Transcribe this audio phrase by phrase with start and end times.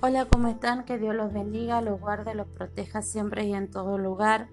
[0.00, 0.84] Hola, ¿cómo están?
[0.84, 4.48] Que Dios los bendiga, los guarde, los proteja siempre y en todo lugar.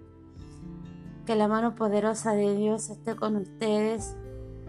[1.28, 4.16] Que la mano poderosa de Dios esté con ustedes.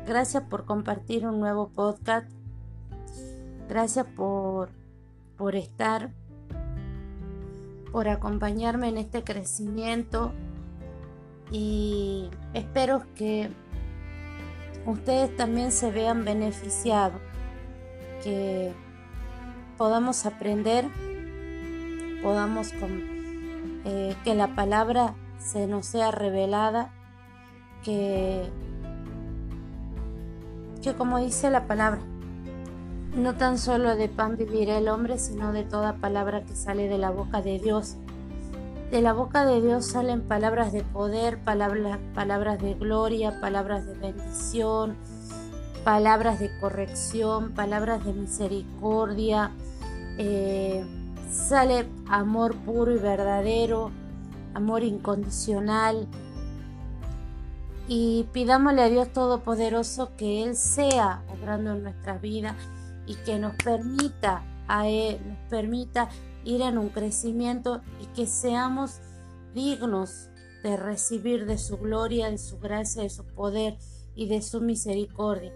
[0.07, 2.31] Gracias por compartir un nuevo podcast.
[3.71, 4.69] Gracias por,
[5.39, 6.11] por estar,
[7.91, 10.33] por acompañarme en este crecimiento.
[11.51, 13.49] Y espero que
[14.85, 17.23] ustedes también se vean beneficiados.
[18.23, 18.75] Que
[19.77, 20.87] podamos aprender,
[22.23, 22.73] podamos
[23.85, 26.93] eh, que la palabra se nos sea revelada,
[27.85, 28.43] que,
[30.83, 32.01] que como dice la palabra,
[33.15, 36.99] no tan solo de pan vivirá el hombre, sino de toda palabra que sale de
[36.99, 37.97] la boca de Dios.
[38.91, 43.95] De la boca de Dios salen palabras de poder, palabras, palabras de gloria, palabras de
[43.95, 44.97] bendición,
[45.87, 49.53] palabras de corrección, palabras de misericordia,
[50.19, 50.85] eh,
[51.31, 53.93] sale amor puro y verdadero,
[54.53, 56.09] amor incondicional.
[57.87, 62.57] Y pidámosle a Dios Todopoderoso que Él sea obrando en nuestra vida
[63.07, 66.09] y que nos permita a Él, nos permita
[66.43, 68.99] ir en un crecimiento y que seamos
[69.55, 70.31] dignos
[70.65, 73.79] de recibir de su gloria, de su gracia, de su poder
[74.17, 75.53] y de su misericordia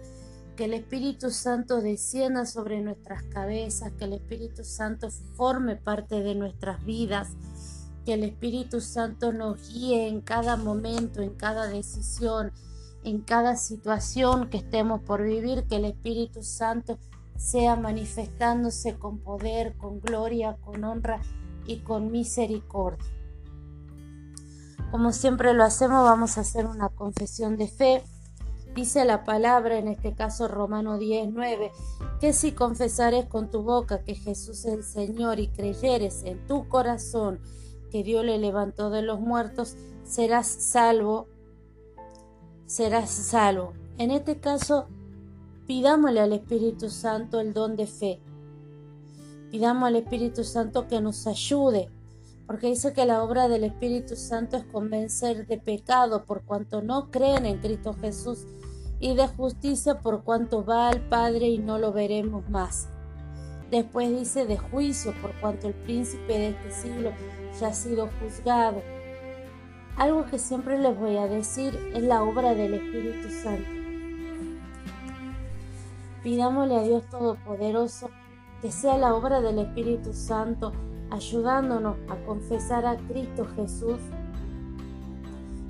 [0.61, 6.35] que el Espíritu Santo descienda sobre nuestras cabezas, que el Espíritu Santo forme parte de
[6.35, 7.29] nuestras vidas,
[8.05, 12.51] que el Espíritu Santo nos guíe en cada momento, en cada decisión,
[13.03, 16.99] en cada situación que estemos por vivir, que el Espíritu Santo
[17.37, 21.23] sea manifestándose con poder, con gloria, con honra
[21.65, 23.03] y con misericordia.
[24.91, 28.03] Como siempre lo hacemos, vamos a hacer una confesión de fe.
[28.75, 31.71] Dice la palabra, en este caso Romano 10, 9,
[32.21, 36.69] que si confesares con tu boca que Jesús es el Señor y creyeres en tu
[36.69, 37.41] corazón
[37.91, 41.27] que Dios le levantó de los muertos, serás salvo,
[42.65, 43.73] serás salvo.
[43.97, 44.87] En este caso,
[45.67, 48.21] pidámosle al Espíritu Santo el don de fe.
[49.51, 51.89] Pidamos al Espíritu Santo que nos ayude,
[52.51, 57.09] porque dice que la obra del Espíritu Santo es convencer de pecado por cuanto no
[57.09, 58.45] creen en Cristo Jesús
[58.99, 62.89] y de justicia por cuanto va al Padre y no lo veremos más.
[63.69, 67.13] Después dice de juicio por cuanto el príncipe de este siglo
[67.57, 68.81] ya ha sido juzgado.
[69.95, 73.71] Algo que siempre les voy a decir es la obra del Espíritu Santo.
[76.21, 78.09] Pidámosle a Dios Todopoderoso
[78.61, 80.73] que sea la obra del Espíritu Santo
[81.11, 83.99] ayudándonos a confesar a Cristo Jesús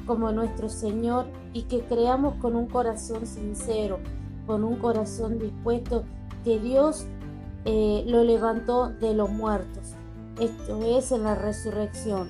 [0.05, 3.99] como nuestro Señor y que creamos con un corazón sincero,
[4.47, 6.03] con un corazón dispuesto
[6.43, 7.05] que Dios
[7.65, 9.95] eh, lo levantó de los muertos.
[10.39, 12.29] Esto es en la resurrección.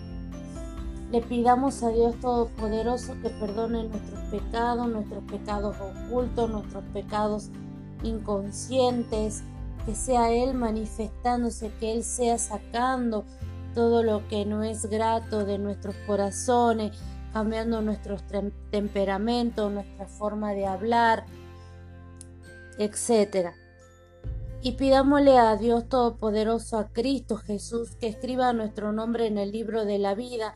[1.11, 7.49] Le pidamos a Dios Todopoderoso que perdone nuestros pecados, nuestros pecados ocultos, nuestros pecados
[8.03, 9.43] inconscientes,
[9.85, 13.25] que sea Él manifestándose, que Él sea sacando
[13.73, 16.97] todo lo que no es grato de nuestros corazones,
[17.33, 18.17] cambiando nuestro
[18.69, 21.25] temperamento, nuestra forma de hablar,
[22.77, 23.51] etc.
[24.61, 29.85] Y pidámosle a Dios Todopoderoso, a Cristo Jesús, que escriba nuestro nombre en el libro
[29.85, 30.55] de la vida,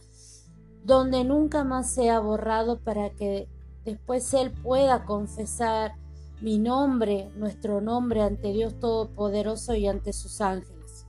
[0.84, 3.48] donde nunca más sea borrado para que
[3.86, 5.94] después Él pueda confesar
[6.42, 11.06] mi nombre, nuestro nombre ante Dios Todopoderoso y ante sus ángeles.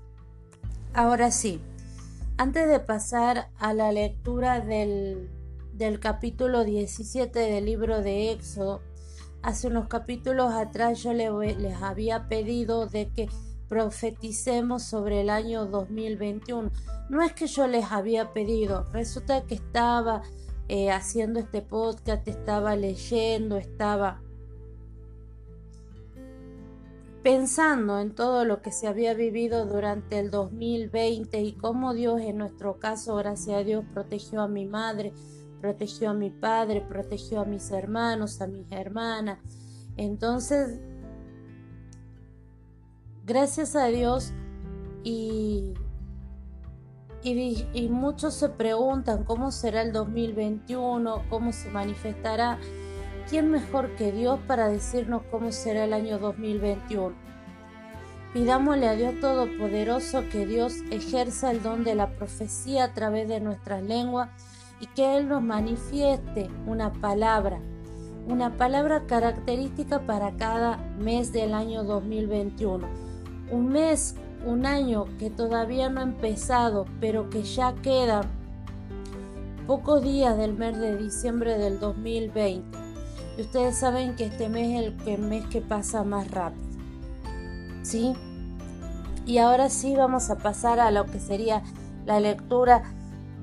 [0.94, 1.60] Ahora sí,
[2.37, 5.28] antes de pasar a la lectura del
[5.76, 8.81] del capítulo 17 del libro de Éxodo.
[9.42, 13.28] Hace unos capítulos atrás yo les había pedido de que
[13.69, 16.70] profeticemos sobre el año 2021.
[17.10, 20.22] No es que yo les había pedido, resulta que estaba
[20.69, 24.22] eh, haciendo este podcast, estaba leyendo, estaba
[27.27, 32.39] pensando en todo lo que se había vivido durante el 2020 y cómo Dios en
[32.39, 35.13] nuestro caso, gracias a Dios, protegió a mi madre,
[35.61, 39.41] protegió a mi padre, protegió a mis hermanos, a mis hermanas.
[39.97, 40.78] Entonces,
[43.25, 44.33] gracias a Dios
[45.03, 45.75] y,
[47.25, 52.61] y, muchos se preguntan cómo será el 2021, cómo se manifestará.
[53.28, 57.13] ¿Quién mejor que Dios para decirnos cómo será el año 2021?
[58.33, 63.41] Pidámosle a Dios Todopoderoso que Dios ejerza el don de la profecía a través de
[63.41, 64.28] nuestras lenguas
[64.78, 67.59] y que Él nos manifieste una palabra,
[68.28, 72.87] una palabra característica para cada mes del año 2021.
[73.51, 74.15] Un mes
[74.47, 78.21] un año que todavía no ha empezado, pero que ya queda
[79.67, 82.85] pocos días del mes de diciembre del 2020.
[83.36, 86.65] Y ustedes saben que este mes es el mes que pasa más rápido.
[87.83, 88.15] ¿Sí?
[89.27, 91.62] Y ahora sí vamos a pasar a lo que sería
[92.04, 92.83] la lectura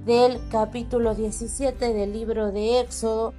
[0.06, 3.34] del capítulo 17 del libro de Éxodo.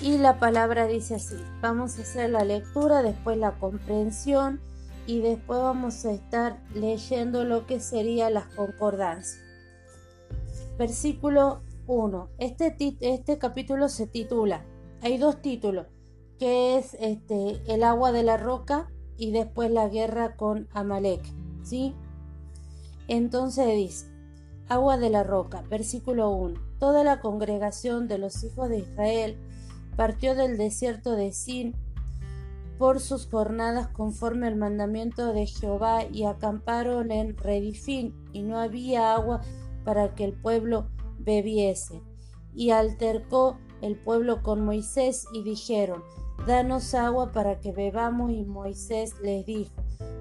[0.00, 4.60] Y la palabra dice así, vamos a hacer la lectura, después la comprensión
[5.06, 9.40] y después vamos a estar leyendo lo que sería las concordancias.
[10.76, 12.30] Versículo 1.
[12.38, 14.64] Este, este capítulo se titula,
[15.02, 15.86] hay dos títulos,
[16.38, 21.22] que es este, el agua de la roca y después la guerra con Amalek.
[21.62, 21.94] ¿sí?
[23.08, 24.06] Entonces dice,
[24.68, 26.60] agua de la roca, versículo 1.
[26.78, 29.38] Toda la congregación de los hijos de Israel
[29.96, 31.74] partió del desierto de Sin
[32.78, 39.14] por sus jornadas conforme al mandamiento de Jehová y acamparon en Redifín y no había
[39.14, 39.40] agua
[39.84, 40.88] para que el pueblo
[41.26, 42.00] bebiese.
[42.54, 46.02] Y altercó el pueblo con Moisés y dijeron,
[46.46, 48.30] Danos agua para que bebamos.
[48.30, 49.72] Y Moisés les dijo,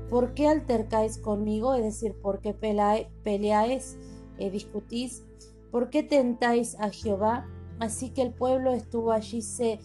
[0.10, 1.76] ¿por qué altercáis conmigo?
[1.76, 3.98] Es decir, ¿por qué peleáis
[4.38, 5.24] y discutís?
[5.72, 7.48] ¿Por qué tentáis a Jehová?
[7.80, 9.80] Así que el pueblo estuvo allí se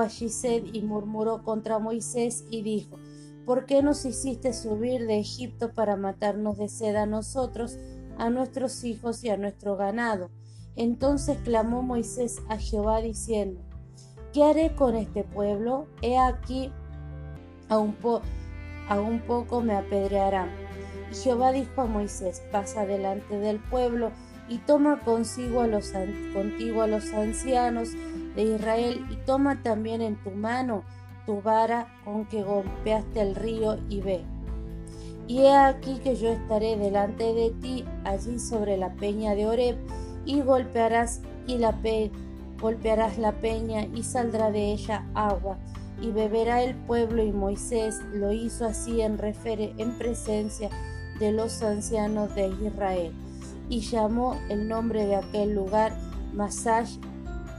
[0.00, 2.98] allí sed y murmuró contra Moisés y dijo,
[3.44, 7.78] ¿por qué nos hiciste subir de Egipto para matarnos de sed a nosotros,
[8.16, 10.30] a nuestros hijos y a nuestro ganado?
[10.76, 13.60] Entonces clamó Moisés a Jehová diciendo,
[14.32, 15.86] ¿qué haré con este pueblo?
[16.00, 16.72] He aquí,
[17.68, 20.50] a un, poco me apedrearán.
[21.10, 24.10] Y Jehová dijo a Moisés, pasa delante del pueblo
[24.48, 25.92] y toma consigo a los,
[26.34, 27.90] contigo a los ancianos
[28.34, 30.84] de Israel y toma también en tu mano
[31.26, 34.24] tu vara con que golpeaste el río y ve.
[35.28, 39.76] Y he aquí que yo estaré delante de ti allí sobre la peña de Oreb
[40.24, 41.74] y golpearás y la
[42.60, 45.58] golpearás la peña y saldrá de ella agua
[46.00, 50.70] y beberá el pueblo y Moisés lo hizo así en, en presencia
[51.18, 53.12] de los ancianos de Israel
[53.68, 55.96] y llamó el nombre de aquel lugar
[56.32, 56.98] Masash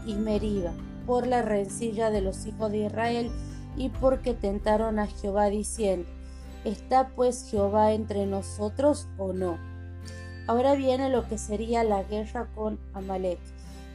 [0.06, 0.74] y Meriba
[1.06, 3.32] por la rencilla de los hijos de Israel
[3.76, 6.08] y porque tentaron a Jehová diciendo
[6.64, 9.73] ¿Está pues Jehová entre nosotros o no?
[10.48, 13.40] Ahora viene lo que sería la guerra con Amalek.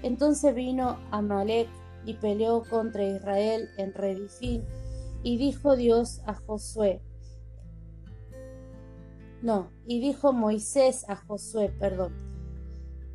[0.02, 1.68] Entonces vino Amalek
[2.06, 4.64] y peleó contra Israel en Redifín,
[5.22, 7.02] y dijo Dios a Josué,
[9.42, 12.12] no, y dijo Moisés a Josué, perdón,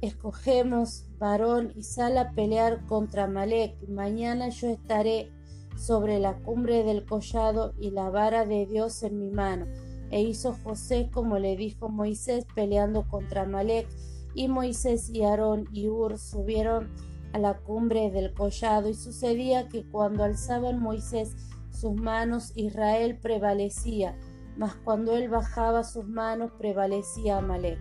[0.01, 5.31] escogemos varón y sal a pelear contra Amalek, mañana yo estaré
[5.77, 9.65] sobre la cumbre del collado y la vara de Dios en mi mano
[10.13, 13.87] e hizo José como le dijo Moisés peleando contra Malek,
[14.35, 16.91] y Moisés y Aarón y Ur subieron
[17.33, 21.35] a la cumbre del collado, y sucedía que cuando alzaban Moisés
[21.71, 24.15] sus manos, Israel prevalecía,
[24.55, 27.79] mas cuando él bajaba sus manos, prevalecía Amalek.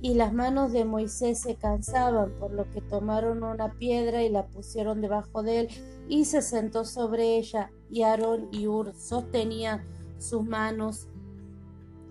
[0.00, 4.46] Y las manos de Moisés se cansaban, por lo que tomaron una piedra y la
[4.46, 5.68] pusieron debajo de él,
[6.08, 9.82] y se sentó sobre ella, y Aarón y Ur sostenían
[10.22, 11.08] sus manos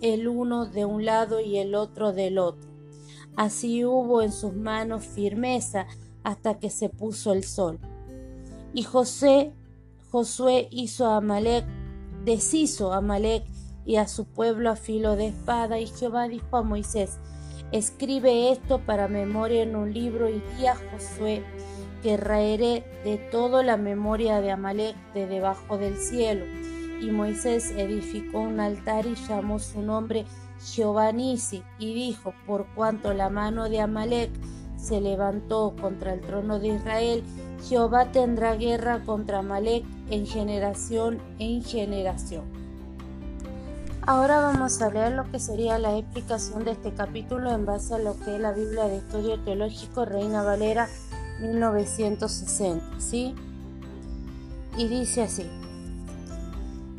[0.01, 2.69] el uno de un lado y el otro del otro.
[3.35, 5.87] Así hubo en sus manos firmeza
[6.23, 7.79] hasta que se puso el sol.
[8.73, 9.53] Y José,
[10.11, 11.65] Josué hizo a Amalek,
[12.25, 13.43] deshizo a Amalek
[13.85, 17.17] y a su pueblo a filo de espada, y Jehová dijo a Moisés,
[17.71, 21.43] escribe esto para memoria en un libro y di a Josué
[22.03, 26.45] que raeré de todo la memoria de Amalek de debajo del cielo
[27.01, 30.25] y Moisés edificó un altar y llamó su nombre
[30.63, 34.29] Jehová Nisi, y dijo, por cuanto la mano de Amalek
[34.77, 37.23] se levantó contra el trono de Israel,
[37.67, 42.43] Jehová tendrá guerra contra Amalek en generación en generación.
[44.05, 47.99] Ahora vamos a leer lo que sería la explicación de este capítulo en base a
[47.99, 50.87] lo que es la Biblia de Estudio Teológico Reina Valera
[51.39, 53.35] 1960, ¿sí?
[54.77, 55.60] Y dice así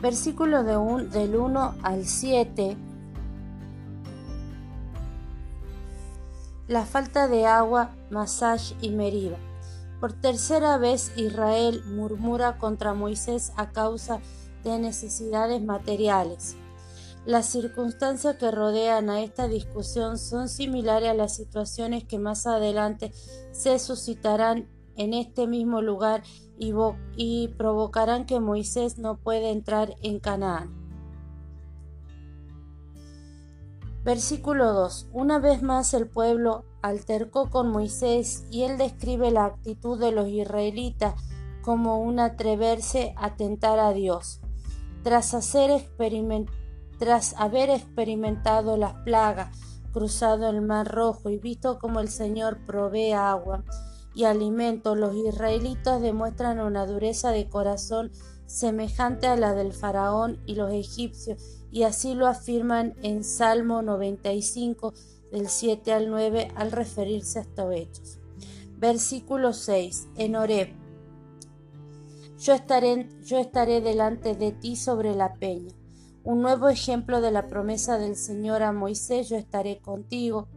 [0.03, 0.77] versículo de
[1.11, 2.77] del 1 al 7,
[6.67, 9.37] la falta de agua, Masash y Meriba.
[10.01, 14.19] Por tercera vez Israel murmura contra Moisés a causa
[14.65, 16.57] de necesidades materiales.
[17.25, 23.13] Las circunstancias que rodean a esta discusión son similares a las situaciones que más adelante
[23.53, 26.23] se suscitarán en este mismo lugar
[26.59, 30.71] y, provocarán que Moisés no pueda entrar en Canaán.
[34.05, 35.09] Versículo 2.
[35.13, 40.29] Una vez más el pueblo altercó con Moisés y él describe la actitud de los
[40.29, 41.15] israelitas
[41.63, 44.41] como un atreverse a tentar a Dios.
[45.05, 45.35] Tras,
[46.99, 49.57] tras haber experimentado las plagas,
[49.93, 53.65] cruzado el mar rojo y visto como el Señor provee agua
[54.15, 58.11] y alimento, los israelitas demuestran una dureza de corazón
[58.47, 64.93] semejante a la del faraón y los egipcios, y así lo afirman en Salmo 95
[65.33, 68.19] del 7 al 9 al referirse a estos hechos.
[68.77, 70.09] Versículo 6.
[70.17, 70.69] En Oreb.
[72.39, 75.73] Yo estaré, yo estaré delante de ti sobre la peña.
[76.25, 80.49] Un nuevo ejemplo de la promesa del Señor a Moisés, yo estaré contigo.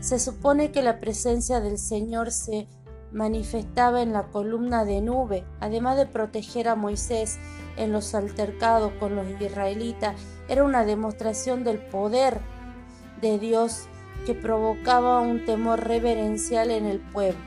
[0.00, 2.68] Se supone que la presencia del Señor se
[3.12, 7.38] manifestaba en la columna de nube, además de proteger a Moisés
[7.76, 10.14] en los altercados con los israelitas,
[10.48, 12.40] era una demostración del poder
[13.20, 13.86] de Dios
[14.26, 17.40] que provocaba un temor reverencial en el pueblo.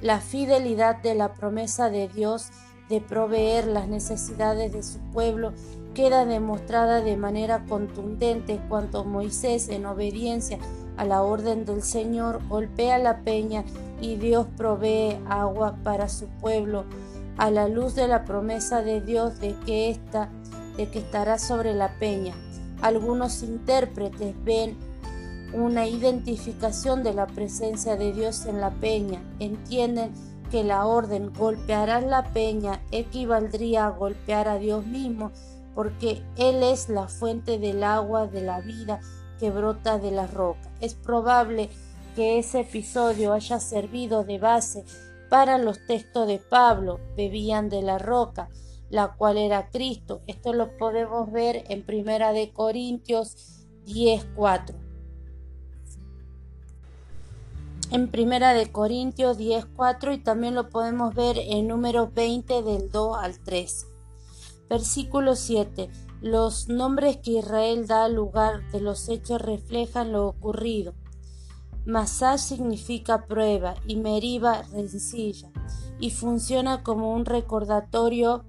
[0.00, 2.50] La fidelidad de la promesa de Dios
[2.88, 5.52] de proveer las necesidades de su pueblo
[5.94, 10.58] queda demostrada de manera contundente cuando Moisés, en obediencia
[10.96, 13.64] a la orden del Señor, golpea la peña
[14.00, 16.84] y Dios provee agua para su pueblo
[17.36, 20.28] a la luz de la promesa de Dios de que esta,
[20.76, 22.34] de que estará sobre la peña.
[22.82, 24.76] Algunos intérpretes ven
[25.52, 29.22] una identificación de la presencia de Dios en la peña.
[29.38, 30.12] Entienden
[30.50, 35.30] que la orden golpearás la peña equivaldría a golpear a Dios mismo,
[35.74, 39.00] porque Él es la fuente del agua de la vida
[39.38, 40.70] que brota de la roca.
[40.80, 44.84] Es probable que ese episodio haya servido de base
[45.28, 48.48] para los textos de Pablo, bebían de la roca,
[48.90, 50.20] la cual era Cristo.
[50.26, 54.76] Esto lo podemos ver en Primera de Corintios 10:4.
[57.92, 63.16] En Primera de Corintios 10:4 y también lo podemos ver en Números 20 del 2
[63.18, 63.86] al 3.
[64.68, 65.90] Versículo 7.
[66.20, 70.94] Los nombres que Israel da al lugar de los hechos reflejan lo ocurrido.
[71.86, 75.50] Masá significa prueba y Meriba rencilla
[75.98, 78.44] y funciona como un recordatorio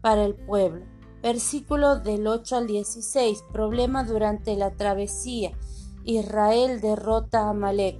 [0.00, 0.84] para el pueblo.
[1.22, 3.44] Versículo del 8 al 16.
[3.52, 5.52] Problema durante la travesía.
[6.04, 7.98] Israel derrota a Amalek.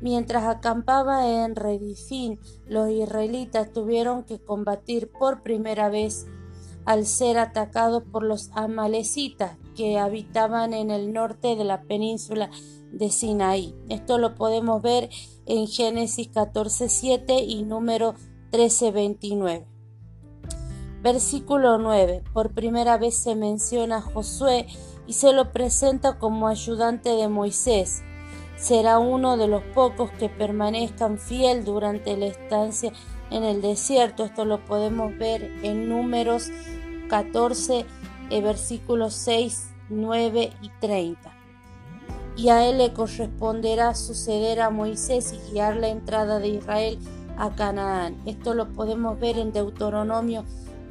[0.00, 6.26] Mientras acampaba en Redifín, los israelitas tuvieron que combatir por primera vez
[6.90, 12.50] al ser atacados por los amalecitas que habitaban en el norte de la península
[12.90, 13.76] de Sinaí.
[13.88, 15.08] Esto lo podemos ver
[15.46, 18.16] en Génesis 14.7 y número
[18.50, 19.66] 13.29.
[21.00, 22.24] Versículo 9.
[22.32, 24.66] Por primera vez se menciona a Josué
[25.06, 28.02] y se lo presenta como ayudante de Moisés.
[28.56, 32.92] Será uno de los pocos que permanezcan fiel durante la estancia
[33.30, 34.24] en el desierto.
[34.24, 36.50] Esto lo podemos ver en números
[37.10, 37.84] 14,
[38.30, 41.40] eh, versículos 6, 9 y 30
[42.36, 46.98] y a él le corresponderá suceder a Moisés y guiar la entrada de Israel
[47.36, 48.16] a Canaán.
[48.24, 50.44] Esto lo podemos ver en Deuteronomio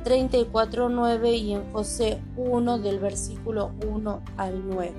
[0.05, 4.93] 34.9 y en José 1 del versículo 1 al 9.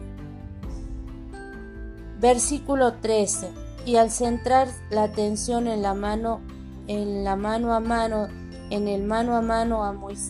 [2.19, 3.51] Versículo 13.
[3.87, 6.41] Y al centrar la atención en la mano
[6.87, 8.27] en la mano a mano
[8.71, 9.83] en el mano a mano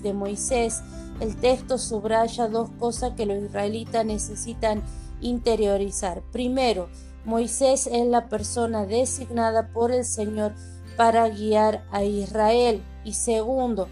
[0.02, 0.82] de Moisés,
[1.20, 4.82] el texto subraya dos cosas que los israelitas necesitan
[5.20, 6.22] interiorizar.
[6.32, 6.88] Primero,
[7.24, 10.54] Moisés es la persona designada por el Señor
[10.96, 12.82] para guiar a Israel.
[13.04, 13.88] Y segundo,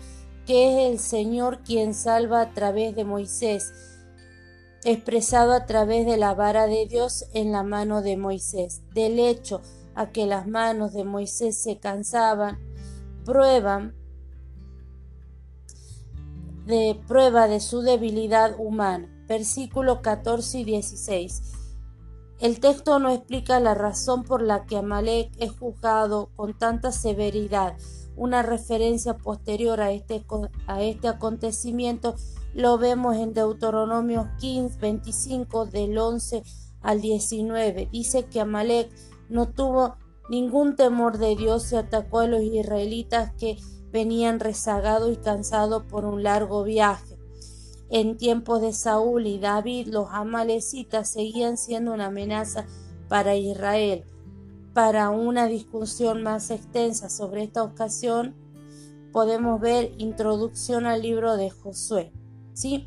[0.47, 3.73] que es el Señor quien salva a través de Moisés,
[4.85, 8.81] expresado a través de la vara de Dios en la mano de Moisés.
[8.95, 9.61] Del hecho
[9.95, 12.59] a que las manos de Moisés se cansaban,
[13.25, 13.98] prueban
[16.68, 21.42] de prueba de su debilidad humana versículos 14 y 16.
[22.40, 27.76] El texto no explica la razón por la que Amalek es juzgado con tanta severidad.
[28.16, 30.25] Una referencia posterior a este,
[30.66, 32.16] a este acontecimiento
[32.54, 36.42] lo vemos en Deuteronomio 15, 25 del 11
[36.80, 37.88] al 19.
[37.90, 38.90] Dice que Amalek
[39.28, 39.96] no tuvo
[40.28, 43.58] ningún temor de Dios y atacó a los israelitas que
[43.90, 47.16] venían rezagados y cansados por un largo viaje.
[47.90, 52.66] En tiempos de Saúl y David, los amalecitas seguían siendo una amenaza
[53.09, 54.04] para Israel.
[54.75, 58.35] Para una discusión más extensa sobre esta ocasión,
[59.12, 62.12] podemos ver Introducción al libro de Josué.
[62.52, 62.87] ¿sí?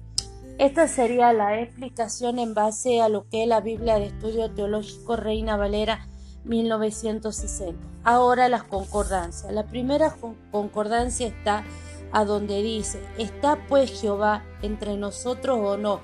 [0.60, 5.16] Esta sería la explicación en base a lo que es la Biblia de Estudio Teológico
[5.16, 6.08] Reina Valera
[6.44, 7.80] 1960.
[8.04, 9.52] Ahora las concordancias.
[9.54, 10.16] La primera
[10.52, 11.64] concordancia está
[12.12, 16.02] a donde dice, ¿está pues Jehová entre nosotros o no?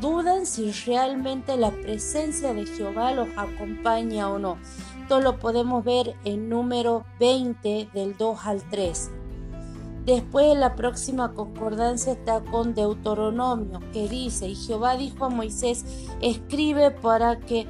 [0.00, 4.58] Dudan si realmente la presencia de Jehová los acompaña o no.
[5.02, 9.10] Esto lo podemos ver en número 20 del 2 al 3.
[10.04, 15.84] Después la próxima concordancia está con Deuteronomio, que dice, y Jehová dijo a Moisés,
[16.20, 17.66] escribe para que,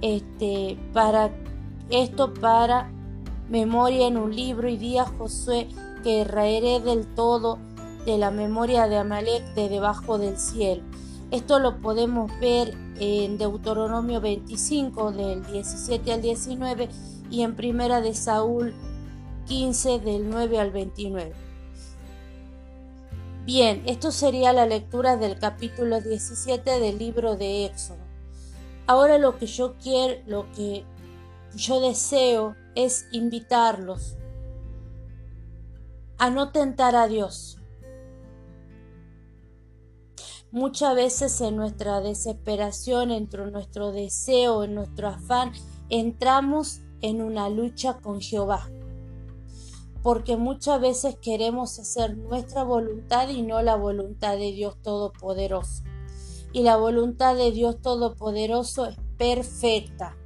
[0.00, 1.30] este, para
[1.92, 2.90] esto para
[3.50, 5.68] memoria en un libro y di a Josué
[6.02, 7.58] que raeré del todo
[8.06, 10.82] de la memoria de Amalek de debajo del cielo.
[11.30, 16.88] Esto lo podemos ver en Deuteronomio 25 del 17 al 19
[17.30, 18.74] y en Primera de Saúl
[19.46, 21.32] 15 del 9 al 29.
[23.44, 27.98] Bien, esto sería la lectura del capítulo 17 del libro de Éxodo.
[28.86, 30.84] Ahora lo que yo quiero, lo que
[31.56, 34.16] yo deseo es invitarlos
[36.18, 37.58] a no tentar a Dios.
[40.50, 45.52] Muchas veces en nuestra desesperación, entre nuestro deseo, en nuestro afán,
[45.88, 48.68] entramos en una lucha con Jehová
[50.02, 55.84] porque muchas veces queremos hacer nuestra voluntad y no la voluntad de Dios Todopoderoso.
[56.52, 60.16] Y la voluntad de Dios Todopoderoso es perfecta.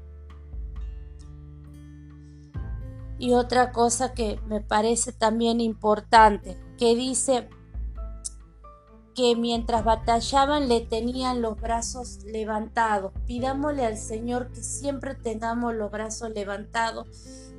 [3.19, 7.49] Y otra cosa que me parece también importante, que dice
[9.17, 13.13] que mientras batallaban le tenían los brazos levantados.
[13.27, 17.09] Pidámosle al Señor que siempre tengamos los brazos levantados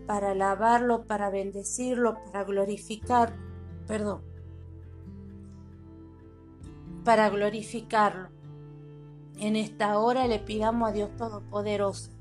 [0.06, 3.34] para alabarlo, para bendecirlo, para glorificar,
[3.88, 4.22] perdón,
[7.04, 8.30] para glorificarlo.
[9.40, 12.17] En esta hora le pidamos a Dios Todopoderoso.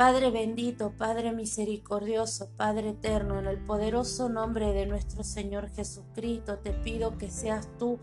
[0.00, 6.72] Padre bendito, Padre misericordioso, Padre eterno, en el poderoso nombre de nuestro Señor Jesucristo, te
[6.72, 7.98] pido que seas tú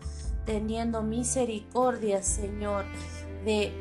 [0.46, 2.84] teniendo misericordia, Señor,
[3.44, 3.72] de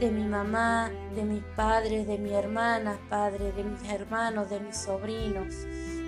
[0.00, 4.76] de mi mamá, de mis padres, de mi hermana, Padre, de mis hermanos, de mis
[4.76, 5.54] sobrinos.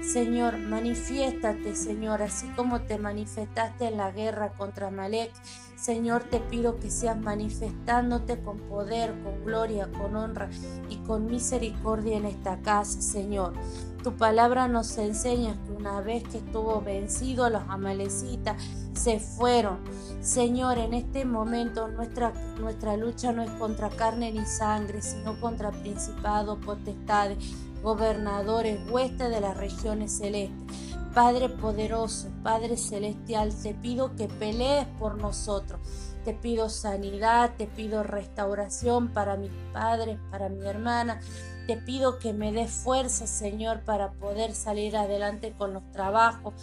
[0.02, 5.32] Señor, manifiéstate, Señor, así como te manifestaste en la guerra contra Malek.
[5.80, 10.50] Señor, te pido que seas manifestándote con poder, con gloria, con honra
[10.90, 13.54] y con misericordia en esta casa, Señor.
[14.02, 18.62] Tu palabra nos enseña que una vez que estuvo vencido los amalecitas,
[18.92, 19.78] se fueron.
[20.20, 25.70] Señor, en este momento nuestra, nuestra lucha no es contra carne ni sangre, sino contra
[25.70, 27.38] principados, potestades,
[27.82, 30.89] gobernadores, huestes de las regiones celestes.
[31.14, 35.80] Padre poderoso, Padre celestial, te pido que pelees por nosotros.
[36.24, 41.20] Te pido sanidad, te pido restauración para mis padres, para mi hermana,
[41.66, 46.54] te pido que me des fuerza, Señor, para poder salir adelante con los trabajos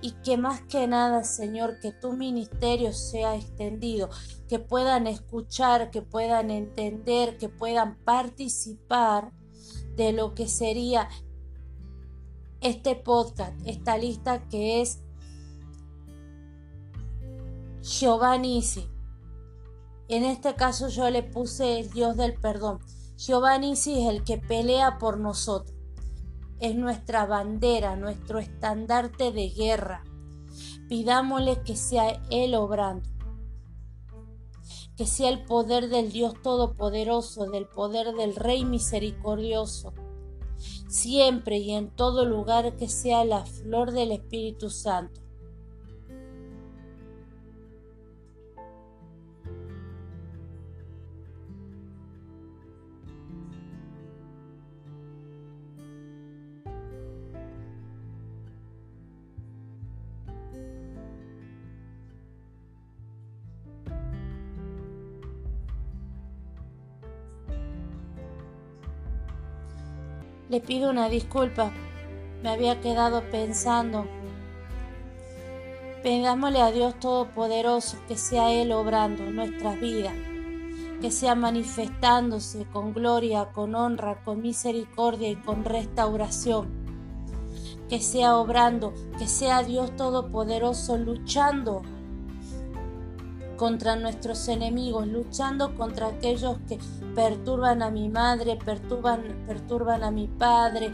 [0.00, 4.10] y que más que nada, Señor, que tu ministerio sea extendido,
[4.48, 9.32] que puedan escuchar, que puedan entender, que puedan participar
[9.96, 11.08] de lo que sería
[12.60, 15.00] este podcast, esta lista que es
[17.82, 18.62] Giovanni.
[20.08, 22.80] En este caso yo le puse el Dios del perdón.
[23.18, 25.76] Jehová Nisi es el que pelea por nosotros.
[26.60, 30.04] Es nuestra bandera, nuestro estandarte de guerra.
[30.88, 33.08] Pidámosle que sea Él obrando.
[34.96, 39.92] Que sea el poder del Dios Todopoderoso, del poder del Rey Misericordioso.
[40.88, 45.27] Siempre y en todo lugar que sea la flor del Espíritu Santo
[70.58, 71.70] Le pido una disculpa.
[72.42, 74.08] Me había quedado pensando.
[76.02, 80.14] Pedámosle a Dios Todopoderoso que sea Él obrando nuestras vidas,
[81.00, 86.66] que sea manifestándose con gloria, con honra, con misericordia y con restauración.
[87.88, 91.82] Que sea obrando, que sea Dios Todopoderoso luchando
[93.58, 96.78] contra nuestros enemigos, luchando contra aquellos que
[97.14, 100.92] perturban a mi madre, perturban, perturban a mi padre,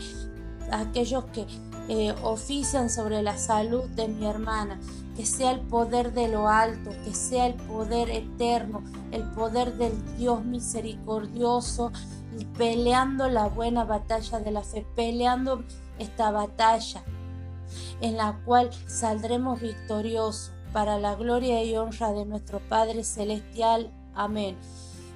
[0.72, 1.46] aquellos que
[1.88, 4.81] eh, ofician sobre la salud de mi hermana,
[5.14, 10.16] que sea el poder de lo alto, que sea el poder eterno, el poder del
[10.16, 11.92] Dios misericordioso,
[12.57, 15.62] peleando la buena batalla de la fe, peleando
[15.98, 17.05] esta batalla
[18.00, 23.94] en la cual saldremos victoriosos para la gloria y honra de nuestro Padre Celestial.
[24.12, 24.58] Amén.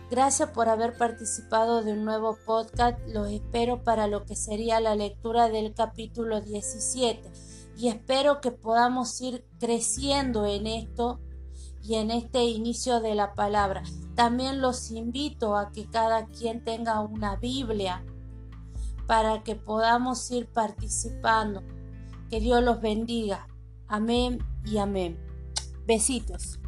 [0.08, 2.96] Gracias por haber participado de un nuevo podcast.
[3.08, 7.30] Los espero para lo que sería la lectura del capítulo 17
[7.76, 11.18] y espero que podamos ir creciendo en esto
[11.82, 13.82] y en este inicio de la palabra.
[14.14, 18.04] También los invito a que cada quien tenga una Biblia
[19.08, 21.64] para que podamos ir participando.
[22.30, 23.48] Que Dios los bendiga.
[23.88, 25.27] Amén y amén.
[25.88, 26.60] Besitos.